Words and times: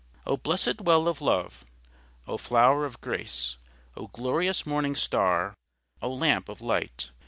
O 0.25 0.35
blessed 0.35 0.81
Well 0.81 1.07
of 1.07 1.21
Love! 1.21 1.63
O 2.25 2.35
Floure 2.39 2.85
of 2.87 2.99
Grace! 3.01 3.57
O 3.95 4.07
glorious 4.07 4.65
Morning 4.65 4.95
Starre! 4.95 5.53
O 6.01 6.09
Lampe 6.11 6.49
of 6.49 6.59
Light! 6.59 7.11